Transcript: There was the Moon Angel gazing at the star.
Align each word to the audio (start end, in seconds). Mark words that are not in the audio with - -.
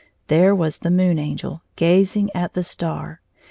There 0.29 0.55
was 0.55 0.79
the 0.79 0.89
Moon 0.89 1.19
Angel 1.19 1.61
gazing 1.75 2.31
at 2.33 2.55
the 2.55 2.63
star. 2.63 3.21